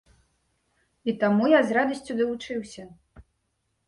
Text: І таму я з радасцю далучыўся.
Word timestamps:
І 1.11 1.13
таму 1.23 1.43
я 1.51 1.59
з 1.71 1.75
радасцю 1.77 2.15
далучыўся. 2.21 2.87